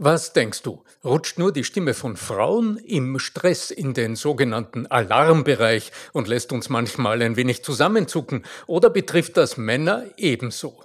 [0.00, 0.84] Was denkst du?
[1.04, 6.68] Rutscht nur die Stimme von Frauen im Stress in den sogenannten Alarmbereich und lässt uns
[6.68, 10.84] manchmal ein wenig zusammenzucken, oder betrifft das Männer ebenso?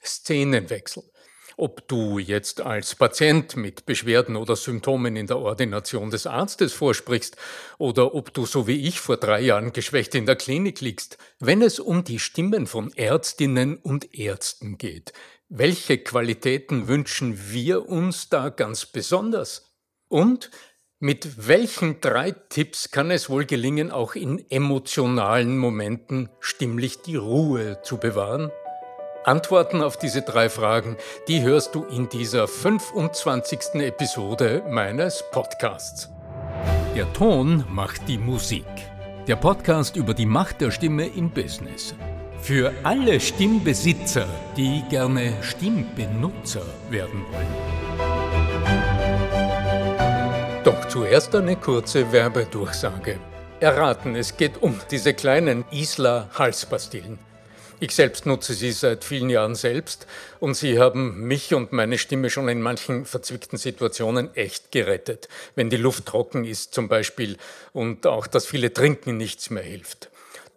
[0.00, 1.02] Szenenwechsel.
[1.56, 7.36] Ob du jetzt als Patient mit Beschwerden oder Symptomen in der Ordination des Arztes vorsprichst
[7.78, 11.62] oder ob du so wie ich vor drei Jahren geschwächt in der Klinik liegst, wenn
[11.62, 15.12] es um die Stimmen von Ärztinnen und Ärzten geht,
[15.50, 19.74] welche Qualitäten wünschen wir uns da ganz besonders?
[20.08, 20.50] Und
[21.00, 27.82] mit welchen drei Tipps kann es wohl gelingen, auch in emotionalen Momenten stimmlich die Ruhe
[27.82, 28.52] zu bewahren?
[29.24, 33.74] Antworten auf diese drei Fragen, die hörst du in dieser 25.
[33.74, 36.08] Episode meines Podcasts.
[36.94, 38.66] Der Ton macht die Musik.
[39.26, 41.94] Der Podcast über die Macht der Stimme im Business.
[42.42, 44.26] Für alle Stimmbesitzer,
[44.56, 47.46] die gerne Stimmbenutzer werden wollen.
[50.64, 53.18] Doch zuerst eine kurze Werbedurchsage.
[53.60, 57.18] Erraten, es geht um diese kleinen Isla Halspastillen.
[57.78, 60.06] Ich selbst nutze sie seit vielen Jahren selbst
[60.38, 65.70] und sie haben mich und meine Stimme schon in manchen verzwickten Situationen echt gerettet, wenn
[65.70, 67.36] die Luft trocken ist zum Beispiel
[67.72, 70.10] und auch das viele Trinken nichts mehr hilft.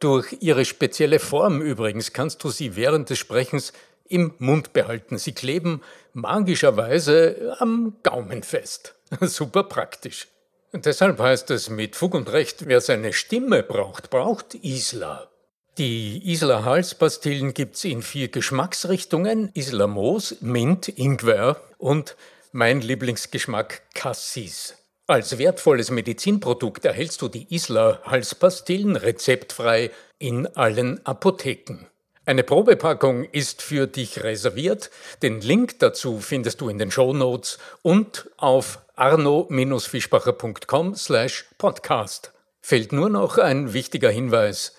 [0.04, 3.72] Durch ihre spezielle Form übrigens kannst du sie während des Sprechens
[4.10, 5.18] im Mund behalten.
[5.18, 8.96] Sie kleben magischerweise am Gaumen fest.
[9.22, 10.28] Super praktisch.
[10.74, 15.30] Deshalb heißt es mit Fug und Recht, wer seine Stimme braucht, braucht Isla.
[15.78, 22.18] Die Isla Halspastillen gibt's in vier Geschmacksrichtungen: Isla Moos, Mint, Ingwer und
[22.52, 24.76] mein Lieblingsgeschmack Cassis.
[25.06, 31.88] Als wertvolles Medizinprodukt erhältst du die Isla Halspastillen rezeptfrei in allen Apotheken.
[32.26, 34.92] Eine Probepackung ist für dich reserviert.
[35.22, 42.32] Den Link dazu findest du in den Show Notes und auf arno-fischbacher.com slash podcast.
[42.62, 44.74] Fehlt nur noch ein wichtiger Hinweis.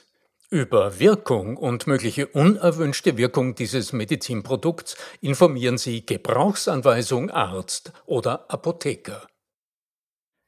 [0.48, 9.27] Über Wirkung und mögliche unerwünschte Wirkung dieses Medizinprodukts informieren Sie Gebrauchsanweisung Arzt oder Apotheker.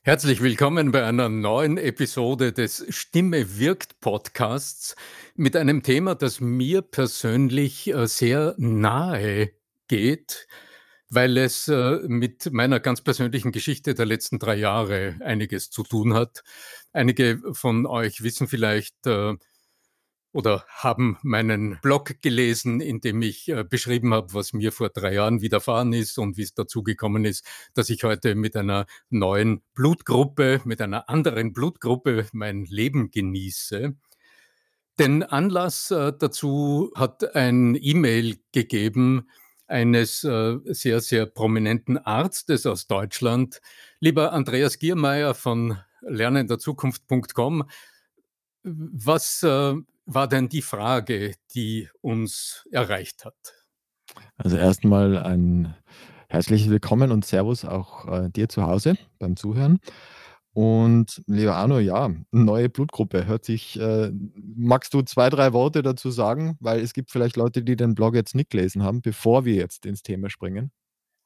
[0.06, 4.94] Herzlich willkommen bei einer neuen Episode des Stimme wirkt Podcasts
[5.34, 9.50] mit einem Thema, das mir persönlich äh, sehr nahe
[9.88, 10.46] geht,
[11.10, 16.14] weil es äh, mit meiner ganz persönlichen Geschichte der letzten drei Jahre einiges zu tun
[16.14, 16.44] hat.
[16.92, 19.34] Einige von euch wissen vielleicht, äh,
[20.36, 25.14] oder haben meinen Blog gelesen, in dem ich äh, beschrieben habe, was mir vor drei
[25.14, 27.42] Jahren widerfahren ist und wie es dazu gekommen ist,
[27.72, 33.94] dass ich heute mit einer neuen Blutgruppe, mit einer anderen Blutgruppe mein Leben genieße.
[34.98, 39.30] Den Anlass äh, dazu hat ein E-Mail gegeben
[39.66, 43.62] eines äh, sehr, sehr prominenten Arztes aus Deutschland.
[44.00, 47.64] Lieber Andreas Giermeier von lernenderzukunft.com,
[48.62, 53.34] was äh, war denn die Frage, die uns erreicht hat?
[54.36, 55.74] Also erstmal ein
[56.28, 59.78] herzliches Willkommen und Servus auch äh, dir zu Hause beim Zuhören.
[60.52, 63.78] Und lieber Arno, ja, neue Blutgruppe hört sich.
[63.78, 64.10] Äh,
[64.56, 66.56] magst du zwei, drei Worte dazu sagen?
[66.60, 69.84] Weil es gibt vielleicht Leute, die den Blog jetzt nicht gelesen haben, bevor wir jetzt
[69.84, 70.70] ins Thema springen.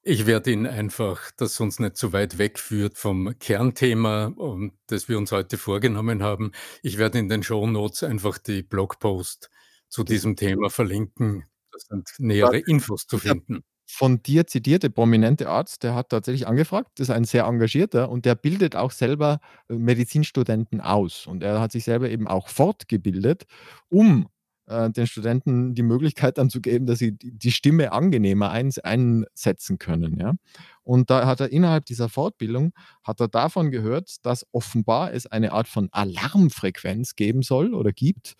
[0.02, 5.18] Ich werde ihn einfach, dass uns nicht zu weit wegführt vom Kernthema, um, das wir
[5.18, 6.52] uns heute vorgenommen haben.
[6.82, 9.50] Ich werde in den Show Notes einfach die Blogpost
[9.88, 11.44] zu diesem Thema verlinken.
[11.70, 13.62] Das sind nähere Infos zu finden.
[13.86, 18.24] Von dir zitierte prominente Arzt, der hat tatsächlich angefragt, das ist ein sehr engagierter und
[18.24, 21.26] der bildet auch selber äh, Medizinstudenten aus.
[21.26, 23.46] Und er hat sich selber eben auch fortgebildet,
[23.88, 24.28] um
[24.70, 29.78] äh, den Studenten die Möglichkeit dann zu geben, dass sie die Stimme angenehmer eins einsetzen
[29.78, 30.34] können, ja.
[30.82, 32.72] Und da hat er innerhalb dieser Fortbildung
[33.04, 38.34] hat er davon gehört, dass offenbar es eine Art von Alarmfrequenz geben soll oder gibt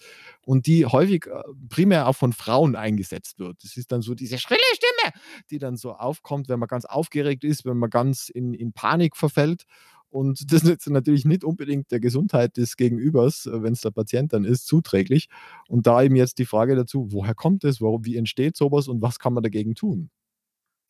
[0.47, 3.63] und die häufig äh, primär auch von Frauen eingesetzt wird.
[3.63, 5.13] Das ist dann so diese schrille Stimme,
[5.51, 9.17] die dann so aufkommt, wenn man ganz aufgeregt ist, wenn man ganz in in Panik
[9.17, 9.65] verfällt.
[10.11, 14.33] Und das ist natürlich nicht unbedingt der Gesundheit des Gegenübers, äh, wenn es der Patient
[14.33, 15.29] dann ist, zuträglich.
[15.69, 19.19] Und da eben jetzt die Frage dazu, woher kommt es, wie entsteht sowas und was
[19.19, 20.11] kann man dagegen tun?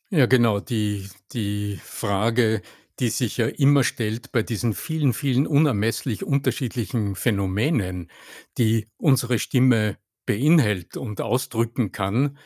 [0.09, 2.61] Ja, genau, die, die Frage,
[2.99, 8.11] die sich ja immer stellt bei diesen vielen, vielen unermesslich unterschiedlichen Phänomenen,
[8.57, 12.37] die unsere Stimme beinhält und ausdrücken kann.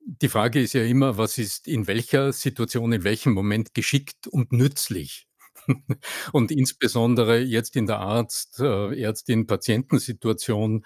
[0.00, 4.52] Die Frage ist ja immer, was ist in welcher Situation, in welchem Moment geschickt und
[4.52, 5.26] nützlich?
[6.32, 10.84] Und insbesondere jetzt in der Arzt, äh, Ärztin-Patientensituation,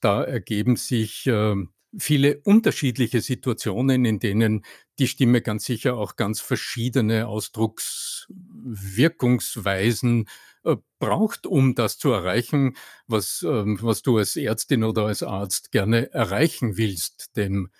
[0.00, 1.54] da ergeben sich äh,
[1.98, 4.64] viele unterschiedliche Situationen, in denen
[4.98, 10.28] die Stimme ganz sicher auch ganz verschiedene Ausdruckswirkungsweisen
[10.64, 12.76] äh, braucht, um das zu erreichen,
[13.06, 17.70] was, ähm, was du als Ärztin oder als Arzt gerne erreichen willst, dem,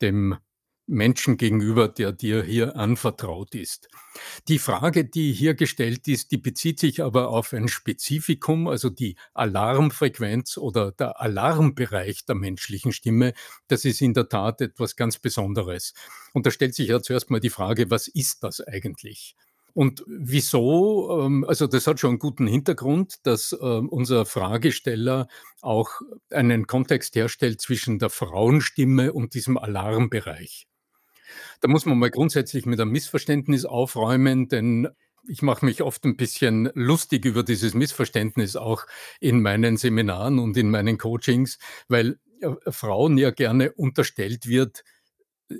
[0.00, 0.36] dem
[0.86, 3.88] Menschen gegenüber, der dir hier anvertraut ist.
[4.48, 9.16] Die Frage, die hier gestellt ist, die bezieht sich aber auf ein Spezifikum, also die
[9.34, 13.34] Alarmfrequenz oder der Alarmbereich der menschlichen Stimme.
[13.68, 15.92] Das ist in der Tat etwas ganz Besonderes.
[16.32, 19.36] Und da stellt sich ja zuerst mal die Frage, was ist das eigentlich?
[19.76, 21.20] Und wieso?
[21.20, 25.28] Ähm, also das hat schon einen guten Hintergrund, dass ähm, unser Fragesteller
[25.60, 25.90] auch
[26.30, 30.66] einen Kontext herstellt zwischen der Frauenstimme und diesem Alarmbereich.
[31.60, 34.88] Da muss man mal grundsätzlich mit einem Missverständnis aufräumen, denn
[35.28, 38.86] ich mache mich oft ein bisschen lustig über dieses Missverständnis auch
[39.20, 41.58] in meinen Seminaren und in meinen Coachings,
[41.88, 44.84] weil äh, Frauen ja gerne unterstellt wird,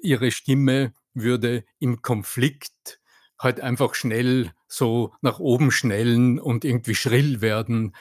[0.02, 3.00] ihre Stimme würde im Konflikt
[3.38, 7.94] halt einfach schnell so nach oben schnellen und irgendwie schrill werden.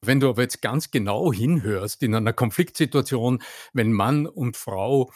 [0.00, 3.42] Wenn du aber jetzt ganz genau hinhörst in einer Konfliktsituation,
[3.72, 5.10] wenn Mann und Frau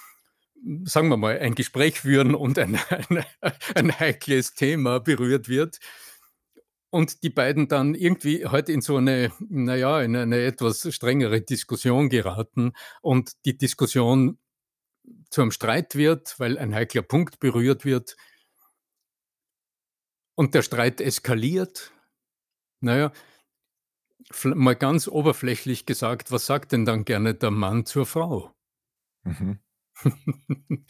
[0.84, 3.24] sagen wir mal, ein Gespräch führen und ein, ein,
[3.74, 5.78] ein heikles Thema berührt wird
[6.90, 12.10] und die beiden dann irgendwie halt in so eine, naja, in eine etwas strengere Diskussion
[12.10, 14.38] geraten und die Diskussion
[15.30, 18.16] zu einem Streit wird, weil ein heikler Punkt berührt wird
[20.34, 21.92] und der Streit eskaliert.
[22.80, 23.10] Naja,
[24.44, 28.54] mal ganz oberflächlich gesagt, was sagt denn dann gerne der Mann zur Frau?
[29.24, 29.60] Mhm.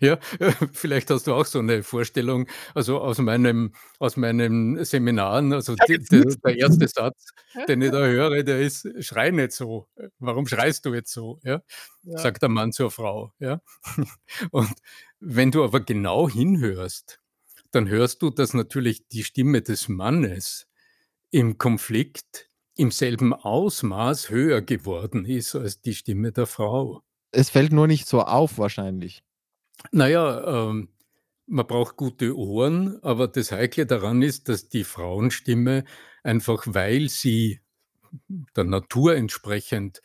[0.00, 0.18] Ja,
[0.72, 5.84] vielleicht hast du auch so eine Vorstellung, also aus meinem aus meinen Seminaren, also Ja,
[5.86, 6.36] d jetzt d nix.
[6.44, 7.28] der erste Satz,
[7.68, 9.88] den ich da höre, der ist: „Schrei nicht so.
[10.18, 11.62] Warum schreist du jetzt so?“ Ja,
[12.02, 12.28] Ja.
[12.28, 13.60] sagt der Mann zur Frau, ja?
[14.52, 14.70] Und
[15.20, 17.20] wenn du aber genau hinhörst,
[17.72, 20.66] dann hörst du, dass natürlich die Stimme des Mannes
[21.32, 27.02] im Konflikt im selben Ausmaß höher geworden ist als die Stimme der Frau.
[27.34, 29.22] Es fällt nur nicht so auf wahrscheinlich.
[29.92, 30.88] Na ja, ähm,
[31.46, 35.84] man braucht gute Ohren, aber das Heikle daran ist, dass die Frauenstimme
[36.22, 37.60] einfach, weil sie
[38.56, 40.00] der Natur entsprechend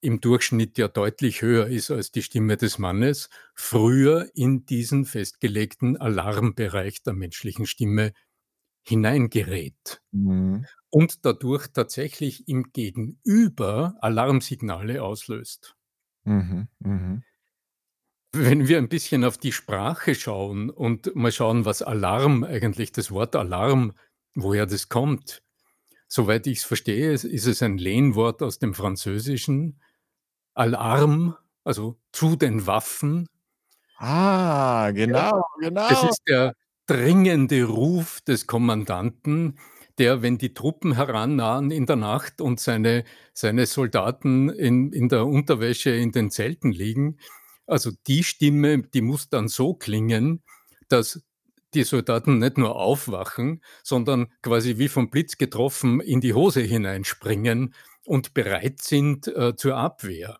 [0.00, 5.96] im Durchschnitt ja deutlich höher ist als die Stimme des Mannes, früher in diesen festgelegten
[5.96, 8.12] Alarmbereich der menschlichen Stimme
[8.86, 10.66] hineingerät Mhm.
[10.90, 15.76] und dadurch tatsächlich im Gegenüber Alarmsignale auslöst.
[16.24, 16.68] Mhm.
[16.80, 17.22] Mhm.
[18.34, 23.10] Wenn wir ein bisschen auf die Sprache schauen und mal schauen, was Alarm eigentlich das
[23.10, 23.92] Wort Alarm,
[24.34, 25.42] woher das kommt.
[26.08, 29.80] Soweit ich es verstehe, ist es ein Lehnwort aus dem Französischen.
[30.54, 33.28] Alarm, also zu den Waffen.
[33.98, 35.44] Ah, Ja, genau,
[35.88, 36.08] das genau.
[36.10, 36.54] ist der
[36.86, 39.58] dringende Ruf des Kommandanten,
[40.02, 45.26] der, wenn die Truppen herannahen in der Nacht und seine seine Soldaten in in der
[45.26, 47.18] Unterwäsche in den Zelten liegen
[47.66, 50.42] also die Stimme, die muss dann so klingen,
[50.88, 51.22] dass
[51.74, 57.74] die Soldaten nicht nur aufwachen, sondern quasi wie vom Blitz getroffen in die Hose hineinspringen
[58.04, 60.38] und bereit sind, äh, zur Abwehr.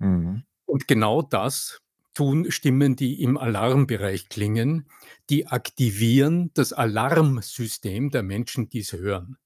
[0.00, 0.44] Mhm.
[0.64, 1.80] Und genau das
[2.14, 4.88] tun Stimmen, die im Alarmbereich klingen.
[5.30, 9.36] Die aktivieren das Alarmsystem der Menschen, die's hören.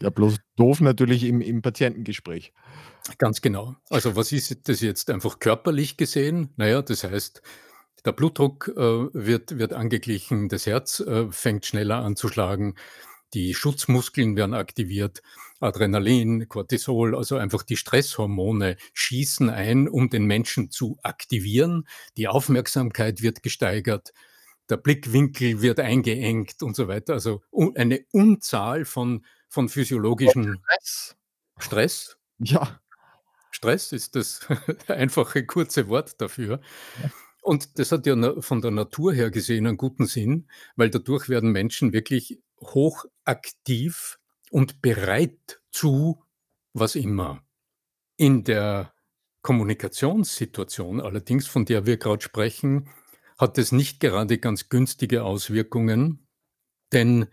[0.00, 2.52] Ja, bloß doof natürlich im im Patientengespräch.
[3.18, 3.76] Ganz genau.
[3.88, 6.50] Also, was ist das jetzt einfach körperlich gesehen?
[6.56, 7.40] Na ja, das heißt,
[8.04, 12.74] der Blutdruck, äh, wird wird angeglichen, das Herz, äh, fängt schneller an zu schlagen,
[13.34, 15.22] die Schutzmuskeln werden aktiviert,
[15.60, 21.86] Adrenalin, Cortisol, also einfach die Stresshormone schießen ein, um den Menschen zu aktivieren.
[22.16, 24.12] Die Aufmerksamkeit wird gesteigert,
[24.68, 27.14] der Blickwinkel wird eingeengt und so weiter.
[27.14, 27.42] Also,
[27.74, 31.16] eine Unzahl von von physiologischen Stress.
[31.58, 32.80] Stress Ja.
[33.50, 34.40] Stress ist das
[34.88, 36.60] einfache, kurze Wort dafür.
[37.42, 41.52] Und das hat ja von der Natur her gesehen einen guten Sinn, weil dadurch werden
[41.52, 44.18] Menschen wirklich hochaktiv
[44.50, 46.22] und bereit zu
[46.72, 47.42] was immer.
[48.16, 48.92] In der
[49.42, 52.88] Kommunikationssituation allerdings, von der wir grad sprechen,
[53.38, 56.26] hat es nicht gerade ganz günstige Auswirkungen,
[56.92, 57.26] denn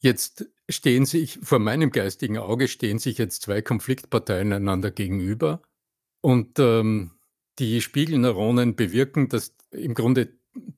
[0.00, 5.62] jetzt stehen sich vor meinem geistigen Auge stehen sich jetzt 2 Konfliktparteien einander gegenüber
[6.20, 7.12] und, ähm,
[7.58, 10.32] die Spiegelneuronen bewirken, dass im Grunde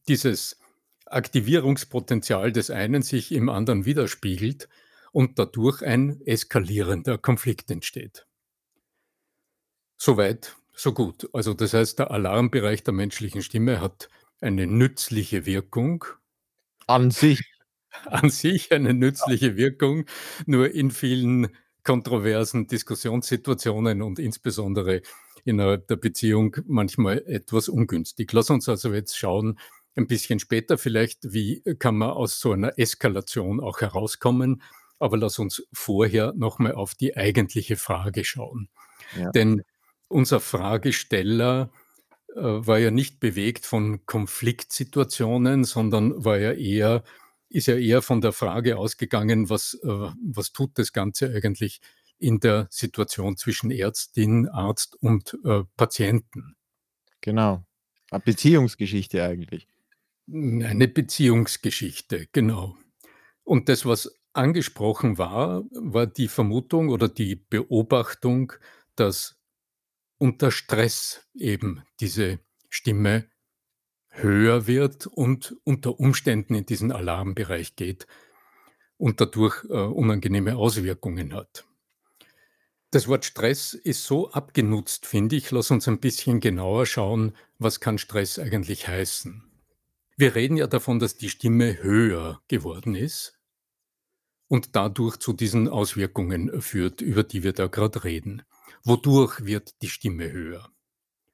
[0.08, 0.58] dieses
[1.06, 4.68] Aktivierungspotenzial des einen sich im anderen widerspiegelt
[5.14, 8.26] und dadurch ein eskalierender Konflikt entsteht.
[9.97, 11.28] Soweit So gut.
[11.33, 14.09] Also das heißt, der Alarmbereich der menschlichen Stimme hat
[14.40, 16.04] eine nützliche Wirkung.
[16.88, 17.40] An sich.
[18.06, 20.06] An sich eine nützliche Wirkung,
[20.47, 21.49] nur in vielen
[21.85, 25.02] kontroversen Diskussionssituationen und insbesondere
[25.44, 28.33] innerhalb der Beziehung manchmal etwas ungünstig.
[28.33, 29.61] Lass uns also jetzt schauen,
[29.94, 34.61] ein bisschen später vielleicht, wie kann man aus so einer Eskalation auch herauskommen.
[34.98, 38.68] Aber lass uns vorher nochmal auf die eigentliche Frage schauen.
[39.18, 39.30] Ja.
[39.32, 39.62] Denn
[40.08, 41.70] unser Fragesteller
[42.34, 47.04] äh, war ja nicht bewegt von Konfliktsituationen, sondern war ja eher,
[47.48, 51.80] ist ja eher von der Frage ausgegangen, was, äh, was tut das Ganze eigentlich
[52.18, 56.56] in der Situation zwischen Ärztin, Arzt und äh, Patienten.
[57.20, 57.64] Genau.
[58.10, 59.68] Eine Beziehungsgeschichte eigentlich.
[60.28, 62.76] Eine Beziehungsgeschichte, genau.
[63.42, 68.52] Und das, was angesprochen war, war die Vermutung oder die Beobachtung,
[68.96, 69.36] dass
[70.18, 72.38] unter Stress eben diese
[72.68, 73.28] Stimme
[74.08, 78.06] höher wird und unter Umständen in diesen Alarmbereich geht
[78.96, 81.64] und dadurch äh, unangenehme Auswirkungen hat.
[82.90, 85.50] Das Wort Stress ist so abgenutzt, finde ich.
[85.50, 89.42] Lass uns ein bisschen genauer schauen, was kann Stress eigentlich heißen.
[90.16, 93.33] Wir reden ja davon, dass die Stimme höher geworden ist
[94.48, 98.42] und dadurch zu diesen Auswirkungen führt, über die wir da gerade reden.
[98.84, 100.70] Wodurch wird die Stimme höher?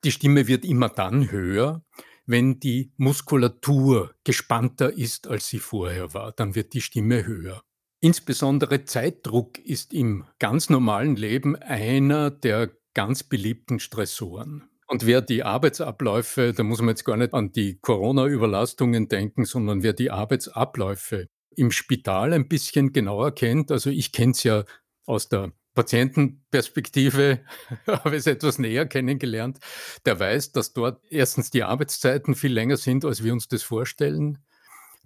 [0.04, 1.84] Die Stimme wird immer dann höher,
[2.26, 6.32] wenn die Muskulatur gespannter ist, als sie vorher war.
[6.32, 7.62] Dann wird die Stimme höher.
[8.00, 14.70] Insbesondere Zeitdruck ist im ganz normalen Leben einer der ganz beliebten Stressoren.
[14.86, 19.82] Und wer die Arbeitsabläufe, da muss man jetzt gar nicht an die Corona-Überlastungen denken, sondern
[19.82, 21.28] wer die Arbeitsabläufe
[21.60, 24.64] im Spital ein bisschen genauer kennt, also ich kenne es ja
[25.04, 27.40] aus der Patientenperspektive
[27.86, 29.58] habe ich es etwas näher kennengelernt,
[30.04, 34.38] der weiß, dass dort erstens die Arbeitszeiten viel länger sind, als wir uns das vorstellen,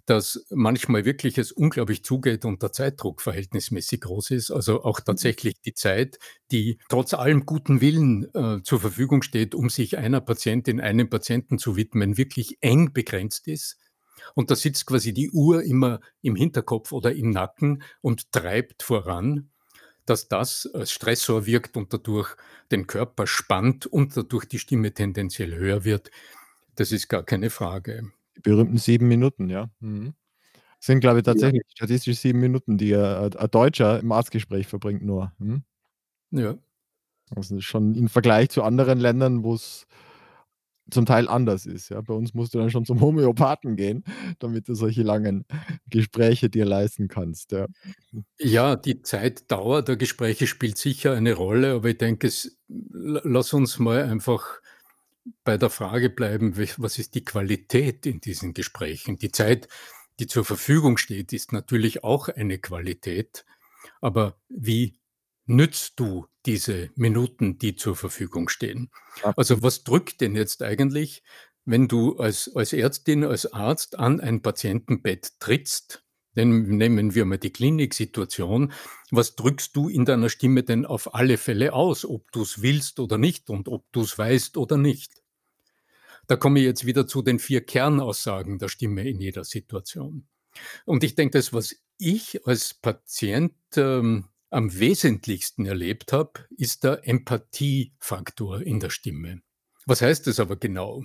[0.05, 4.51] dass manchmal wirklich es unglaublich zugeht und der Zeitdruck verhältnismäßig groß ist.
[4.51, 5.05] Also auch mhm.
[5.05, 6.19] tatsächlich die Zeit,
[6.51, 11.57] die trotz allem guten Willen äh, zur Verfügung steht, um sich einer Patientin, einem Patienten
[11.57, 13.77] zu widmen, wirklich eng begrenzt ist.
[14.33, 19.49] Und da sitzt quasi die Uhr immer im Hinterkopf oder im Nacken und treibt voran
[20.05, 22.35] dass das als Stressor wirkt und dadurch
[22.71, 26.11] den Körper spannt und dadurch die Stimme tendenziell höher wird.
[26.75, 28.11] Das ist gar keine Frage.
[28.35, 29.69] Die berühmten sieben Minuten, ja.
[29.79, 30.13] Mhm.
[30.79, 31.71] Sind, glaube ich, tatsächlich ja.
[31.75, 35.31] statistisch sieben Minuten, die ein, Deutscher im Arztgespräch verbringt nur.
[35.39, 35.63] Hm?
[36.31, 36.57] Ja.
[37.35, 39.87] Also schon im Vergleich zu anderen Ländern, wo es
[40.89, 41.89] zum Teil anders ist.
[41.89, 42.01] Ja.
[42.01, 44.03] Bei uns musst du dann schon zum Homöopathen gehen,
[44.39, 45.45] damit du solche langen
[45.89, 47.51] Gespräche dir leisten kannst.
[47.51, 47.67] Ja,
[48.39, 53.79] ja die Zeitdauer der Gespräche spielt sicher eine Rolle, aber ich denke, es, lass uns
[53.79, 54.61] mal einfach
[55.43, 59.17] bei der Frage bleiben, was ist die Qualität in diesen Gesprächen?
[59.17, 59.67] Die Zeit,
[60.19, 63.43] die zur Verfügung steht, ist natürlich auch eine Qualität,
[64.01, 64.99] aber wie
[65.45, 68.89] nützt du diese Minuten, die zur Verfügung stehen?
[69.35, 71.23] Also was drückt denn jetzt eigentlich,
[71.65, 76.03] wenn du als, als Ärztin, als Arzt an ein Patientenbett trittst?
[76.35, 78.73] Denn nehmen wir mal die Kliniksituation.
[79.09, 82.99] Was drückst du in deiner Stimme denn auf alle Fälle aus, ob du es willst
[82.99, 85.13] oder nicht und ob du es weißt oder nicht?
[86.27, 90.27] Da komme ich jetzt wieder zu den vier Kernaussagen der Stimme in jeder Situation.
[90.85, 94.25] Und ich denke, das, was ich als Patient ähm,
[94.55, 99.41] am wesentlichsten erlebt habe, ist der Empathiefaktor in der Stimme.
[99.85, 101.03] Was heißt das aber genau?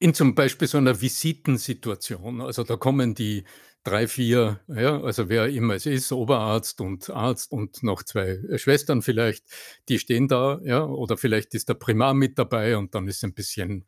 [0.00, 3.44] In zum Beispiel so einer Visitensituation, also da kommen die
[3.84, 9.00] drei, vier, ja, also wer immer es ist, Oberarzt und Arzt und noch zwei Schwestern
[9.00, 9.46] vielleicht,
[9.88, 13.32] die stehen da, ja, oder vielleicht ist der Primar mit dabei und dann ist ein
[13.32, 13.86] bisschen,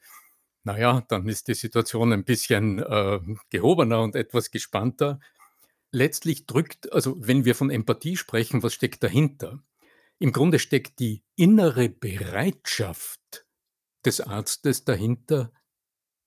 [0.65, 3.21] naja, dann ist die Situation ein bisschen äh,
[3.51, 5.21] gehobener und etwas gespannter
[5.93, 9.63] letztlich drückt, also wenn wir von Empathie sprechen, was steckt dahinter?
[10.19, 13.47] Im Grunde steckt die innere Bereitschaft
[14.05, 15.53] des Arztes dahinter,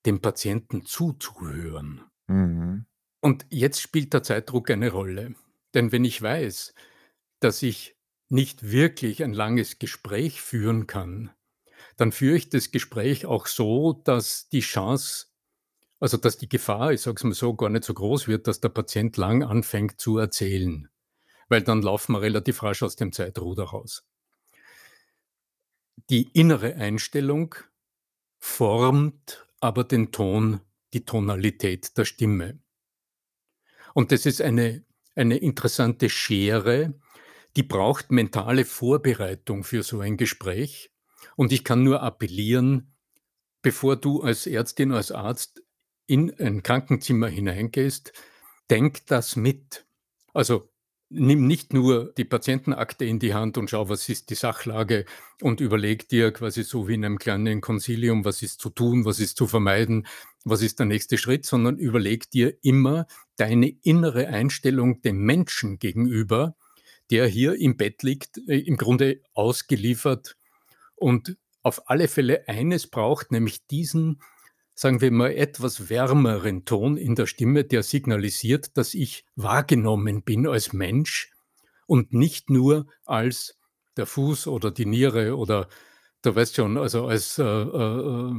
[0.06, 2.02] dem Patienten zuzuhören.
[2.28, 2.86] Mhm.
[3.22, 5.36] Und jetzt spielt der Zeitdruck eine Rolle.
[5.74, 6.74] Denn wenn ich weiß,
[7.40, 7.96] dass ich
[8.30, 11.32] nicht wirklich ein langes Gespräch führen kann,
[11.98, 15.28] dann führe ich das Gespräch auch so, dass die Chance
[16.04, 18.60] also, dass die Gefahr, ich sage es mal so, gar nicht so groß wird, dass
[18.60, 20.90] der Patient lang anfängt zu erzählen,
[21.48, 24.06] weil dann laufen wir relativ rasch aus dem Zeitruder raus.
[26.10, 27.56] Die innere Einstellung
[28.38, 30.60] formt aber den Ton,
[30.92, 32.60] die Tonalität der Stimme.
[33.94, 34.84] Und das ist eine,
[35.16, 37.00] eine interessante Schere,
[37.56, 40.92] die braucht mentale Vorbereitung für so ein Gespräch
[41.38, 42.94] Und ich kann nur appellieren,
[43.62, 45.63] bevor du als Ärztin, als Arzt
[46.08, 48.14] in ein Krankenzimmer hineingehst,
[48.70, 49.86] denk das mit.
[50.34, 50.70] Also
[51.10, 55.06] nimm nicht nur die Patientenakte in die Hand und schau, was ist die Sachlage
[55.42, 59.20] und überleg dir quasi so wie in einem kleinen Konsilium, was ist zu tun, was
[59.20, 60.08] ist zu vermeiden,
[60.44, 63.06] was ist der nächste Schritt, sondern überleg dir immer
[63.36, 66.56] deine innere Einstellung dem Menschen gegenüber,
[67.12, 70.36] der hier im Bett liegt, äh, im Grunde ausgeliefert
[70.96, 74.22] und auf alle Fälle eines braucht, nämlich diesen
[74.76, 80.48] sagen wir mal, etwas wärmeren Ton in der Stimme, der signalisiert, dass ich wahrgenommen bin
[80.48, 81.32] als Mensch
[81.86, 83.60] und nicht nur als
[83.98, 85.68] der Fuß oder die Niere oder
[86.24, 88.34] du weißt schon, also als äh, äh,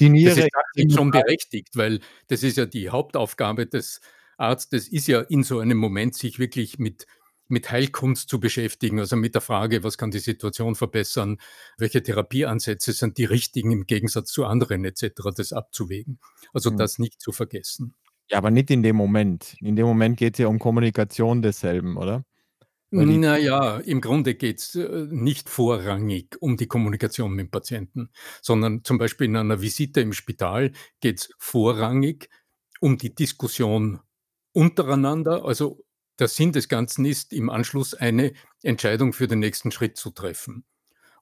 [0.00, 4.00] die Niere ist schon berechtigt, weil das ist ja die Hauptaufgabe des
[4.36, 7.06] Arztes, ist ja in so einem Moment sich wirklich mit
[7.48, 11.38] mit Heilkunst zu beschäftigen, also mit der Frage, was kann die Situation verbessern,
[11.78, 16.18] welche Therapieansätze sind die richtigen im Gegensatz zu anderen etc., das abzuwägen.
[16.52, 16.78] Also mhm.
[16.78, 17.94] das nicht zu vergessen.
[18.30, 19.56] Ja, aber nicht in dem Moment.
[19.60, 22.24] In dem Moment geht es ja um Kommunikation desselben, oder?
[22.90, 28.10] Naja, im Grunde geht es äh, nicht vorrangig um die Kommunikation mit dem Patienten,
[28.40, 30.70] sondern zum Beispiel in einer Visite im Spital
[31.00, 32.28] geht es vorrangig
[32.80, 33.98] um die Diskussion
[34.52, 35.83] untereinander, also
[36.18, 40.64] der Sinn des Ganzen ist, im Anschluss eine Entscheidung für den nächsten Schritt zu treffen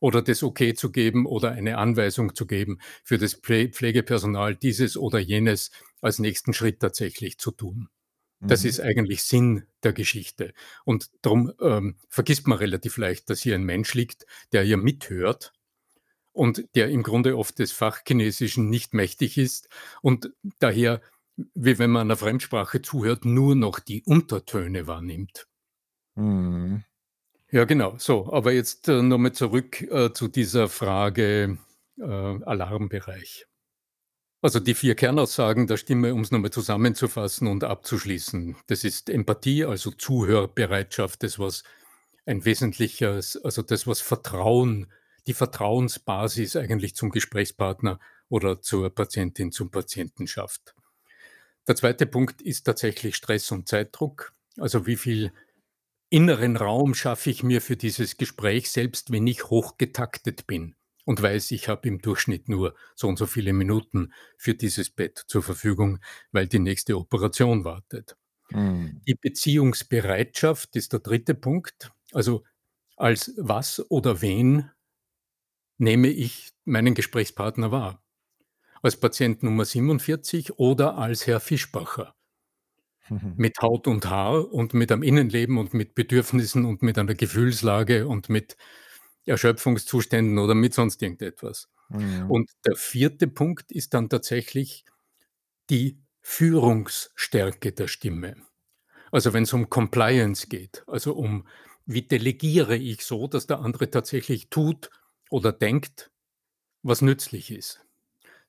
[0.00, 5.20] oder das Okay zu geben oder eine Anweisung zu geben für das Pflegepersonal, dieses oder
[5.20, 5.70] jenes
[6.00, 7.88] als nächsten Schritt tatsächlich zu tun.
[8.40, 8.68] Das mhm.
[8.68, 10.52] ist eigentlich Sinn der Geschichte.
[10.84, 15.52] Und darum ähm, vergisst man relativ leicht, dass hier ein Mensch liegt, der hier mithört
[16.32, 19.68] und der im Grunde oft des Fachchinesischen nicht mächtig ist
[20.00, 21.00] und daher
[21.36, 25.46] wie wenn man einer Fremdsprache zuhört, nur noch die Untertöne wahrnimmt.
[26.14, 26.84] Mhm.
[27.50, 27.96] Ja, genau.
[27.98, 31.58] So, aber jetzt äh, nochmal zurück äh, zu dieser Frage
[31.98, 33.46] äh, Alarmbereich.
[34.40, 38.56] Also die vier Kernaussagen der Stimme, um es nochmal zusammenzufassen und abzuschließen.
[38.66, 41.62] Das ist Empathie, also Zuhörbereitschaft, das was
[42.26, 44.90] ein wesentliches, also das was Vertrauen,
[45.26, 50.74] die Vertrauensbasis eigentlich zum Gesprächspartner oder zur Patientin, zum Patienten schafft.
[51.68, 54.32] Der zweite Punkt ist tatsächlich Stress und Zeitdruck.
[54.58, 55.32] Also wie viel
[56.10, 61.52] inneren Raum schaffe ich mir für dieses Gespräch, selbst wenn ich hochgetaktet bin und weiß,
[61.52, 66.00] ich habe im Durchschnitt nur so und so viele Minuten für dieses Bett zur Verfügung,
[66.32, 68.16] weil die nächste Operation wartet.
[68.50, 69.00] Mhm.
[69.06, 71.92] Die Beziehungsbereitschaft ist der dritte Punkt.
[72.12, 72.44] Also
[72.96, 74.70] als was oder wen
[75.78, 78.01] nehme ich meinen Gesprächspartner wahr?
[78.82, 82.14] Als Patient Nummer 47 oder als Herr Fischbacher.
[83.08, 83.34] Mhm.
[83.36, 88.06] Mit Haut und Haar und mit einem Innenleben und mit Bedürfnissen und mit einer Gefühlslage
[88.06, 88.56] und mit
[89.26, 91.68] Erschöpfungszuständen oder mit sonst irgendetwas.
[91.88, 92.30] Mhm.
[92.30, 94.84] Und der vierte Punkt ist dann tatsächlich
[95.70, 98.36] die Führungsstärke der Stimme.
[99.10, 101.46] Also wenn es um Compliance geht, also um
[101.86, 104.90] wie delegiere ich so, dass der andere tatsächlich tut
[105.30, 106.10] oder denkt,
[106.82, 107.84] was nützlich ist.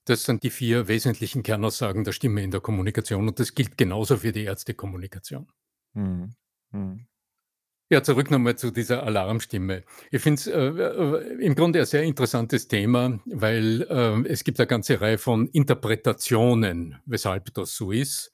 [0.05, 4.17] Das sind die vier wesentlichen Kernaussagen der Stimme in der Kommunikation und das gilt genauso
[4.17, 5.47] für die Ärztekommunikation.
[5.93, 6.35] Mhm.
[6.71, 7.07] Mhm.
[7.89, 9.83] Ja, zurück nochmal zu dieser Alarmstimme.
[10.09, 14.59] Ich finde es äh, äh, im Grunde ein sehr interessantes Thema, weil äh, es gibt
[14.59, 18.31] eine ganze Reihe von Interpretationen, weshalb das so ist.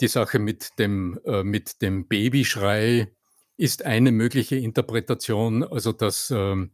[0.00, 3.12] Die Sache mit dem, äh, mit dem Babyschrei
[3.56, 6.72] ist eine mögliche Interpretation, also dass ähm,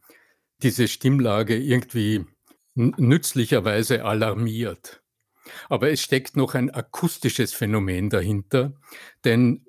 [0.63, 2.27] diese Stimmlage irgendwie
[2.75, 5.03] nützlicherweise alarmiert.
[5.69, 8.75] Aber es steckt noch ein akustisches Phänomen dahinter,
[9.25, 9.67] denn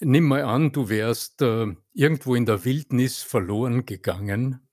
[0.00, 4.68] nimm mal an, du wärst äh, irgendwo in der Wildnis verloren gegangen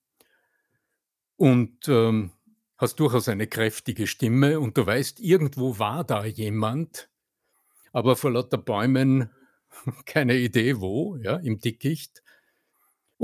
[1.37, 2.31] und ähm,
[2.77, 7.09] hast durchaus eine kräftige Stimme und du weißt, irgendwo war da jemand,
[7.93, 9.29] aber vor lauter Bäumen
[10.05, 12.23] keine Idee wo, ja, im Dickicht.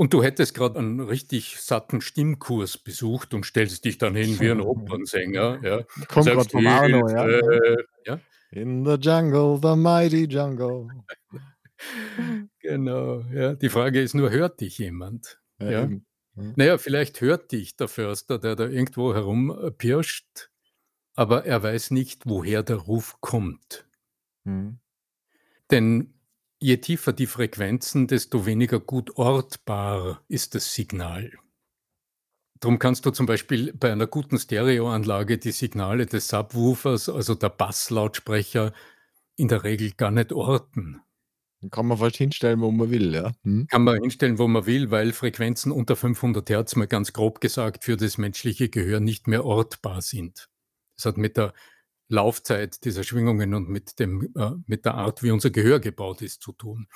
[0.00, 4.50] Und du hättest gerade einen richtig satten Stimmkurs besucht und stellst dich dann hin wie
[4.50, 5.82] ein Opernsänger, ja.
[6.08, 7.28] Kommt gerade vom Arno, ja.
[7.28, 8.18] Äh, ja.
[8.50, 10.88] In the jungle, the mighty jungle.
[12.60, 13.54] Genau, ja.
[13.54, 15.38] Die Frage ist nur, hört dich jemand?
[15.58, 15.70] Ja.
[15.70, 15.90] ja?
[16.34, 20.50] Naja, vielleicht hört dich der Förster, der da irgendwo herumpirscht,
[21.14, 23.86] aber er weiß nicht, woher der Ruf kommt.
[24.44, 24.78] Mhm.
[25.70, 26.14] Denn
[26.62, 31.32] Je tiefer die Frequenzen, desto weniger gut ortbar ist das Signal.
[32.60, 37.48] Darum kannst du zum Beispiel bei einer guten Stereoanlage die Signale des Subwoofers, also der
[37.48, 38.74] Basslautsprecher,
[39.36, 41.00] in der Regel gar nicht orten.
[41.70, 43.32] Kann man fast hinstellen, wo man will, ja.
[43.42, 43.66] Mhm.
[43.68, 47.84] Kann man hinstellen, wo man will, weil Frequenzen unter 500 Hertz, mal ganz grob gesagt,
[47.84, 50.48] für das menschliche Gehör nicht mehr ortbar sind.
[50.96, 51.54] Das hat mit der
[52.10, 56.42] Laufzeit dieser Schwingungen und mit dem äh, mit der Art, wie unser Gehör gebaut ist,
[56.42, 56.88] zu tun.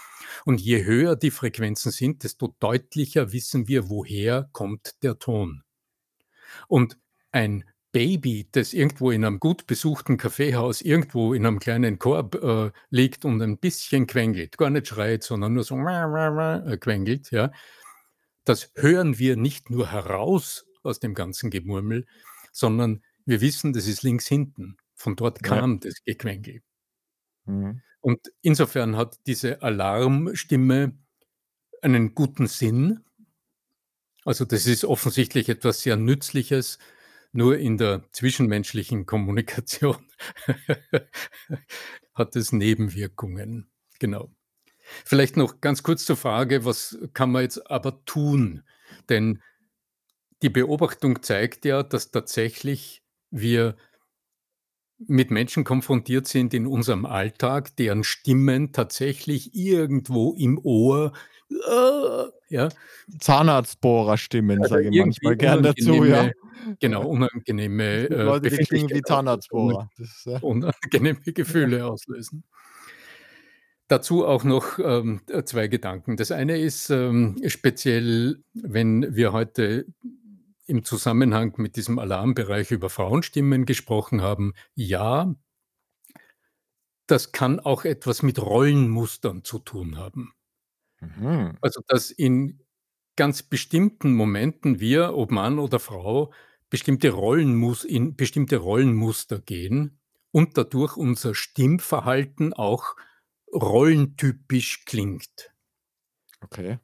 [0.44, 5.62] Und je höher die Frequenzen sind, desto deutlicher wissen wir, woher kommt der Ton.
[6.68, 6.98] Und
[7.32, 12.72] ein Baby, das irgendwo in einem gut besuchten Kaffeehaus irgendwo in einem kleinen Korb, äh,
[12.90, 17.52] liegt und ein bisschen quengelt, gar nicht schreit, sondern nur so äh, quengelt, ja.
[18.44, 22.04] Das hören wir nicht nur heraus aus dem ganzen Gemurmel,
[22.50, 24.76] sondern wir wissen, das ist links hinten.
[24.96, 25.48] Von dort Ja.
[25.48, 26.62] kam das Gequengel.
[27.46, 27.82] Mhm.
[28.00, 30.98] Und insofern hat diese Alarmstimme
[31.82, 33.00] einen guten Sinn.
[34.24, 36.78] Also, das ist offensichtlich etwas sehr Nützliches,
[37.32, 39.96] nur in der zwischenmenschlichen Kommunikation
[42.14, 43.70] hat es Nebenwirkungen.
[43.98, 44.30] Genau.
[45.04, 48.62] Vielleicht noch ganz kurz zur Frage, was kann man jetzt aber tun?
[49.08, 49.42] Denn
[50.42, 53.76] die Beobachtung zeigt ja, dass tatsächlich wir
[55.06, 61.12] mit Menschen konfrontiert sind in unserem Alltag, deren Stimmen tatsächlich irgendwo im Ohr,
[61.50, 62.68] äh, ja,
[63.18, 66.30] Zahnarztbohrerstimmen, also sage ich manchmal gern dazu, ja.
[66.80, 69.88] genau, unangenehme, äh, Leute, die klingen wie Zahnarztbohrer.
[70.24, 70.38] Ja.
[70.38, 72.44] unangenehme Gefühle auslösen.
[73.88, 76.16] Dazu auch noch, ähm, äh, 2 Gedanken.
[76.16, 79.84] Das eine ist, ähm, speziell, wenn wir heute
[80.66, 84.54] im Zusammenhang mit diesem Alarmbereich über Frauenstimmen gesprochen haben.
[84.74, 85.34] Ja
[87.06, 90.32] das kann auch etwas mit Rollenmustern zu tun haben.
[91.00, 91.58] Mhm.
[91.60, 92.60] Also, dass in
[93.16, 96.32] ganz bestimmten Momenten wir, ob Mann oder Frau,
[96.70, 100.00] bestimmte Rollenmus in bestimmte Rollenmuster gehen
[100.32, 102.96] und dadurch unser Stimmverhalten auch
[103.52, 105.52] rollentypisch klingt.
[106.42, 106.78] Okay.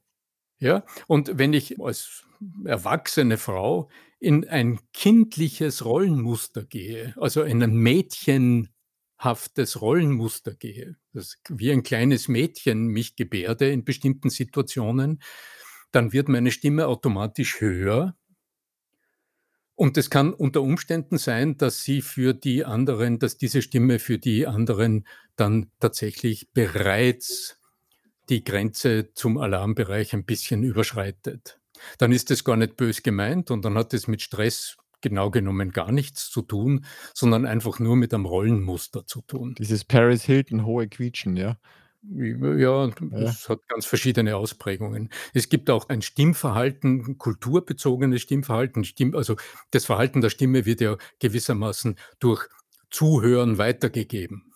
[0.58, 2.24] Ja, und wenn ich als
[2.64, 11.72] erwachsene Frau in ein kindliches Rollenmuster gehe, also in ein mädchenhaftes Rollenmuster gehe, das wie
[11.72, 15.22] ein kleines Mädchen mich gebärde in bestimmten Situationen,
[15.92, 18.16] dann wird meine Stimme automatisch höher.
[19.74, 24.18] Und es kann unter Umständen sein, dass sie für die anderen dass diese Stimme für
[24.18, 27.58] die anderen dann tatsächlich bereits
[28.28, 31.59] die Grenze zum Alarmbereich ein bisschen überschreitet.
[31.98, 35.70] Dann ist es gar nicht bös gemeint und dann hat es mit Stress genau genommen
[35.72, 39.54] gar nichts zu tun, sondern einfach nur mit einem Rollenmuster zu tun.
[39.58, 41.56] Dieses Paris Hilton hohe Quietschen, ja?
[42.02, 42.90] Ja, Ja.
[43.10, 45.10] das hat ganz verschiedene Ausprägungen.
[45.34, 48.84] Es gibt auch ein Stimmverhalten, kulturbezogenes Stimmverhalten.
[48.84, 49.36] Stimm also,
[49.70, 52.46] das Verhalten der Stimme wird ja gewissermaßen durch
[52.90, 54.49] Zuhören weitergegeben.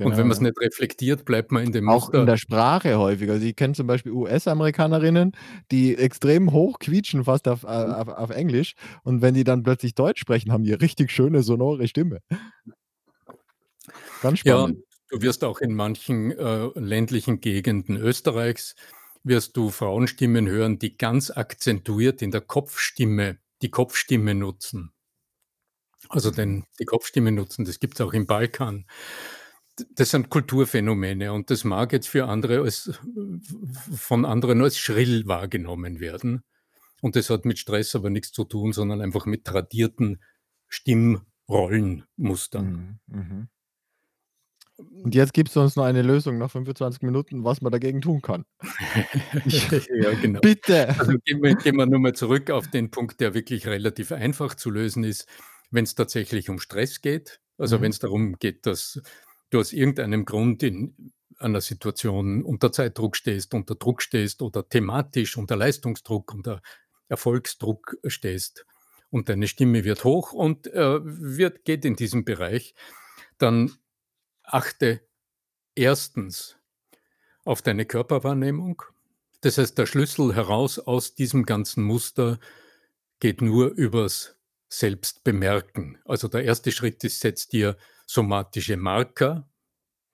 [0.00, 0.44] Und Genau, wenn man's ja.
[0.44, 3.28] nicht reflektiert, bleibt man in dem Auch in Muster der Sprache häufig.
[3.30, 5.32] Also, ich kenne zum Beispiel US-Amerikanerinnen,
[5.70, 7.92] die extrem hoch quietschen, fast auf, äh, Mhm.
[7.92, 8.74] auf auf Englisch.
[9.04, 12.20] Und wenn die dann plötzlich Deutsch sprechen, haben die richtig schöne sonore Stimme.
[14.20, 14.78] Ganz Ja, spannend.
[14.78, 18.74] und du wirst auch in manchen, äh, ländlichen Gegenden Österreichs
[19.24, 24.92] wirst du Frauenstimmen hören, die ganz akzentuiert in der Kopfstimme die Kopfstimme nutzen.
[26.08, 28.86] Also, den die Kopfstimme nutzen, das gibt's auch im Balkan.
[29.94, 32.90] Das sind Kulturphänomene und das mag jetzt für andere als
[33.96, 36.42] von anderen als schrill wahrgenommen werden.
[37.00, 40.22] Und das hat mit Stress aber nix zu tun, sondern einfach mit tradierten
[40.68, 43.00] Stimmrollenmustern.
[43.06, 43.48] Mhm, mhm.
[44.76, 48.22] Und jetzt gibst du uns noch eine Lösung nach 25 Minuten, was man dagegen tun
[48.22, 48.44] kann.
[50.02, 50.40] Ja, genau.
[50.40, 50.88] bitte.
[50.98, 54.54] Also, gehen wir gehen wir nur mal zurück auf den Punkt, der wirklich relativ einfach
[54.54, 55.26] zu lösen ist.
[55.70, 57.82] Wenn's tatsächlich um Stress geht, also, Mhm.
[57.82, 59.00] wenn's darum geht, dass
[59.52, 65.36] du aus irgendeinem Grund in einer Situation unter Zeitdruck stehst, unter Druck stehst oder thematisch
[65.36, 66.62] unter Leistungsdruck, unter
[67.08, 68.64] Erfolgsdruck stehst
[69.10, 72.74] und deine Stimme wird hoch und, äh, wird geht in diesem Bereich,
[73.38, 73.72] dann
[74.42, 75.02] achte
[75.76, 76.56] 1.
[77.44, 78.82] auf deine Körperwahrnehmung.
[79.42, 82.38] Das heißt, der Schlüssel heraus aus diesem ganzen Muster
[83.20, 84.36] geht nur übers
[84.68, 85.98] Selbstbemerken.
[86.04, 86.72] Also, der 1.
[86.72, 87.76] Schritt ist, setz dir
[88.12, 89.48] somatische Marker.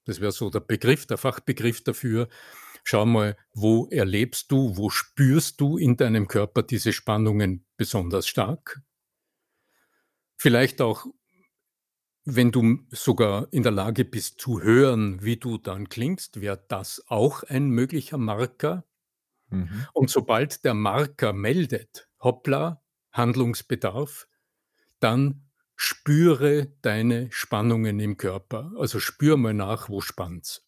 [0.06, 2.28] Das wäre so der Begriff, der Fachbegriff dafür.
[2.84, 8.82] Schau mal, wo erlebst du, wo spürst du in deinem Körper diese Spannungen besonders stark?
[10.37, 11.06] Vielleicht auch
[12.24, 17.02] wenn du sogar in der Lage bist zu hören, wie du dann klingst, wäre das
[17.06, 18.84] auch ein möglicher Marker.
[19.50, 19.87] Mhm.
[19.94, 22.82] Und sobald der Marker meldet: „Hoppla,
[23.12, 24.28] Handlungsbedarf“,
[25.00, 25.47] dann
[25.81, 28.73] spüre deine Spannungen im Körper.
[28.77, 30.67] Also, spür mal nach, wo spannt's.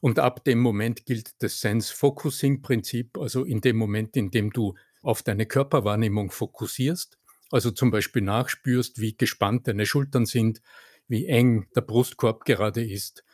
[0.00, 5.22] Und ab dem Moment gilt das Sense-Focusing-Prinzip, also in dem Moment, in dem du auf
[5.22, 7.16] deine Körperwahrnehmung fokussierst,
[7.52, 10.60] also zum Beispiel nachspürst, wie gespannt deine Schultern sind,
[11.06, 13.24] wie eng der Brustkorb gerade ist,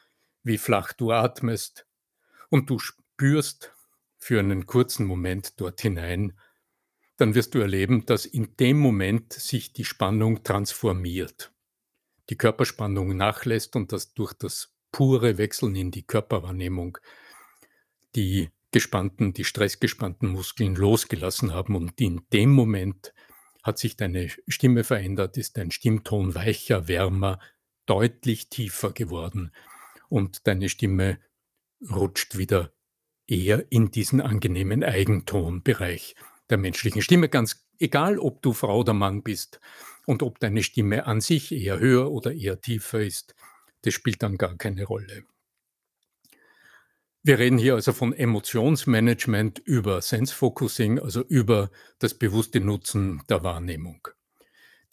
[0.43, 1.87] wie flach du atmest
[2.51, 3.73] und du spürst
[4.19, 6.39] für einen kurzen Moment dort hinein,
[7.21, 11.53] dann wirst du erleben, dass in dem Moment sich die Spannung transformiert.
[12.31, 16.99] Die Körperspannung nachlässt und dass durch das pure Wechseln in die Körperwahrnehmung
[18.17, 23.13] die gespannten, die stressgespannten Muskeln losgelassen haben und in dem Moment
[23.63, 27.39] hat sich deine Stimme verändert, ist dein Stimmton weicher, wärmer,
[27.85, 29.53] deutlich tiefer geworden
[30.09, 31.19] und deine Stimme
[31.91, 32.73] rutscht wieder
[33.27, 36.15] eher in diesen angenehmen Eigentonbereich
[36.51, 39.61] der menschlichen Stimme, ganz egal, ob du Frau oder Mann bist
[40.07, 43.35] und ob deine Stimme an sich eher höher oder eher tiefer ist,
[43.83, 45.25] das spielt dann gar keine Rolle.
[47.23, 53.43] Wir reden hier also von Emotionsmanagement über Sense Focusing, also über das bewusste Nutzen der
[53.43, 54.09] Wahrnehmung.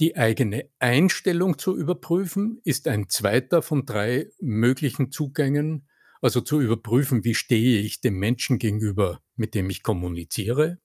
[0.01, 5.87] Die eigene Einstellung zu überprüfen ist ein zweiter von drei möglichen Zugängen,
[6.21, 10.79] also zu überprüfen, wie stehe ich dem Menschen gegenüber, mit dem ich kommuniziere.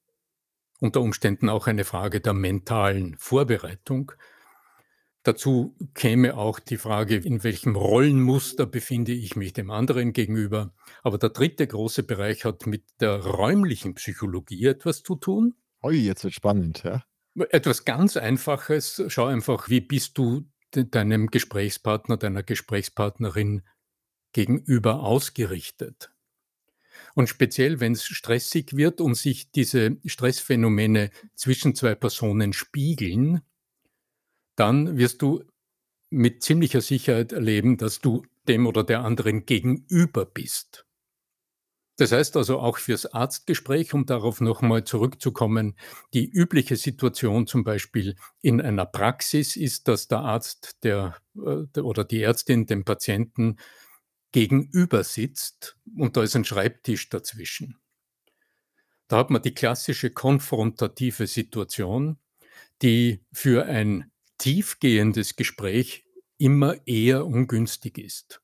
[0.82, 4.10] Unter Umständen auch eine Frage der mentalen Vorbereitung.
[5.22, 10.74] Dazu käme auch die Frage, in welchem Rollenmuster befinde ich mich dem anderen gegenüber.
[11.04, 15.54] Aber der dritte große Bereich hat mit der räumlichen Psychologie etwas zu tun.
[15.84, 17.04] Ui, jetzt wird spannend, ja.
[17.50, 19.04] Etwas ganz Einfaches.
[19.06, 23.62] Schau einfach, wie bist du deinem Gesprächspartner, deiner Gesprächspartnerin
[24.32, 26.11] gegenüber ausgerichtet.
[27.14, 33.42] Und speziell, wenn es stressig wird und sich diese Stressphänomene zwischen zwei Personen spiegeln,
[34.56, 35.44] dann wirst du
[36.10, 40.86] mit ziemlicher Sicherheit erleben, dass du dem oder der anderen gegenüber bist.
[41.96, 45.76] Das heißt also auch fürs Arztgespräch, um darauf nochmal zurückzukommen,
[46.14, 52.04] die übliche Situation zum Beispiel in einer Praxis ist, dass der Arzt der, äh, oder
[52.04, 53.58] die Ärztin dem Patienten
[54.32, 57.78] gegenüber sitzt und da ist ein Schreibtisch dazwischen.
[59.08, 62.18] Da hat man die klassische konfrontative Situation,
[62.80, 66.04] die für ein tiefgehendes Gespräch
[66.38, 68.42] immer eher ungünstig ist.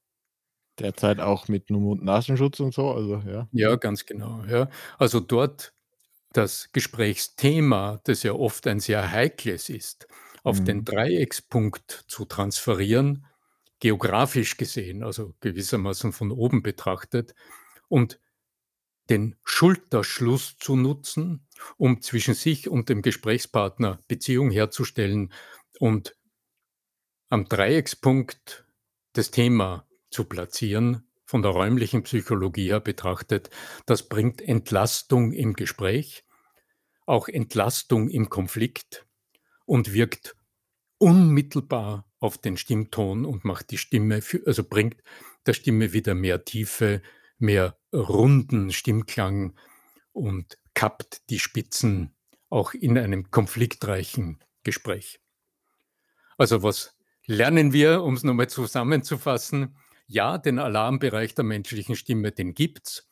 [0.78, 3.48] Derzeit auch mit Mund- und Nasenschutz und so, also ja.
[3.50, 4.44] Ja, ganz genau.
[4.44, 4.70] Ja.
[4.98, 5.72] Also dort
[6.32, 10.06] das Gesprächsthema, das ja oft ein sehr heikles ist,
[10.44, 10.64] auf mhm.
[10.66, 13.26] den Dreieckspunkt zu transferieren,
[13.80, 17.34] geografisch gesehen, also gewissermaßen von oben betrachtet,
[17.88, 18.20] und
[19.08, 25.32] den Schulterschluss zu nutzen, um zwischen sich und dem Gesprächspartner Beziehung herzustellen
[25.78, 26.16] und
[27.30, 28.66] am Dreieckspunkt
[29.14, 33.50] das Thema zu platzieren, von der räumlichen Psychologie her betrachtet,
[33.84, 36.24] das bringt Entlastung im Gespräch,
[37.04, 39.06] auch Entlastung im Konflikt
[39.66, 40.36] und wirkt
[40.96, 45.02] unmittelbar auf den Stimmton und macht die Stimme, für, also bringt
[45.46, 47.02] der Stimme wieder mehr Tiefe,
[47.38, 49.54] mehr runden Stimmklang
[50.12, 52.14] und kappt die Spitzen
[52.50, 55.20] auch in einem konfliktreichen Gespräch.
[56.36, 59.76] Also was lernen wir, um es nochmal zusammenzufassen?
[60.06, 63.08] Ja, den Alarmbereich der menschlichen Stimme, den gibt's.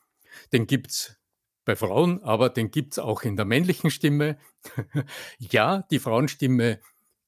[0.51, 1.17] Den gibt's
[1.65, 4.37] bei Frauen, aber den gibt's auch in der männlichen Stimme.
[5.37, 6.79] ja, die Frauenstimme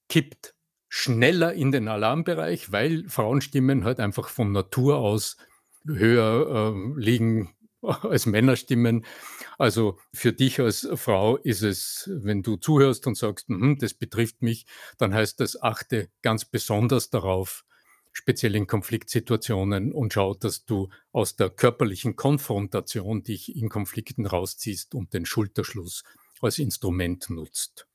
[0.08, 0.56] kippt
[0.90, 5.38] schneller in den Alarmbereich, weil Frauenstimmen halt einfach von Natur aus
[5.86, 9.06] höher äh, liegen als Männerstimmen.
[9.58, 14.42] Also für dich als Frau ist es, wenn du zuhörst und sagst, hm, das betrifft
[14.42, 14.66] mich,
[14.98, 17.64] dann heißt das, achte ganz besonders darauf,
[18.12, 24.96] speziell in Konfliktsituationen und schau, dass du aus der körperlichen Konfrontation dich in Konflikten rausziehst
[24.96, 26.04] und den Schulterschluss
[26.42, 27.88] als Instrument nutzt.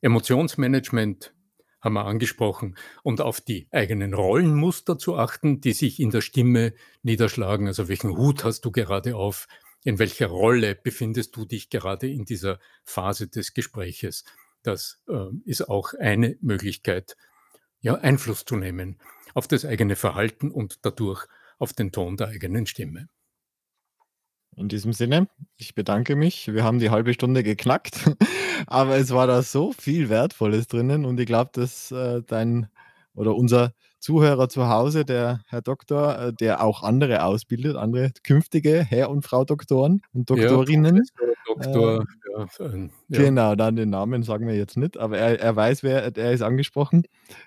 [0.00, 1.32] Emotionsmanagement
[1.80, 6.74] haben wir angesprochen, und auf die eigenen Rollenmuster zu achten, die sich in der Stimme
[7.02, 7.66] niederschlagen.
[7.66, 9.46] Also welchen Hut hast du gerade auf?
[9.84, 14.24] In welcher Rolle befindest du dich gerade in dieser Phase des Gespräches?
[14.62, 17.16] Das äh, ist auch eine Möglichkeit,
[17.80, 18.98] ja, Einfluss zu nehmen
[19.34, 21.26] auf das eigene Verhalten und dadurch
[21.58, 23.08] auf den Ton der eigenen Stimme.
[24.58, 26.52] In diesem Sinne, ich bedanke mich.
[26.52, 28.10] Wir haben die halbe Stunde geknackt,
[28.66, 32.66] aber es war da so viel Wertvolles drinnen und ich glaube, dass äh, dein
[33.14, 38.82] oder unser Zuhörer zu Hause, der Herr Doktor, äh, der auch andere ausbildet, andere künftige
[38.82, 40.96] Herr und Frau Doktoren und Doktorinnen.
[40.96, 42.04] Ja, Doktor, äh,
[42.38, 42.46] ja,
[43.08, 43.18] ja.
[43.24, 46.42] Genau, dann den Namen sagen wir jetzt nicht, aber er er weiß, wer der ist
[46.42, 47.04] angesprochen.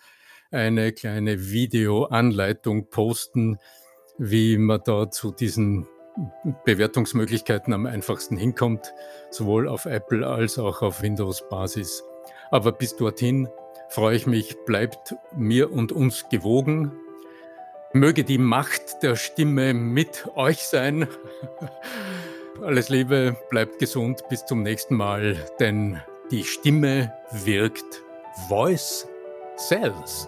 [0.52, 3.58] eine kleine Videoanleitung posten,
[4.18, 5.88] wie man da zu diesen
[6.66, 8.94] Bewertungsmöglichkeiten am einfachsten hinkommt,
[9.30, 12.04] sowohl auf Apple als auch auf Windows-Basis.
[12.52, 13.48] Aber bis dorthin
[13.90, 16.92] freue ich mich, bleibt mir und uns gewogen.
[17.94, 21.08] Möge die Macht der Stimme mit euch sein.
[22.62, 26.02] Alles Liebe, bleibt gesund, bis zum nächsten Mal, denn
[26.32, 28.04] die Stimme wirkt.
[28.50, 29.08] Voice
[29.56, 30.28] sells.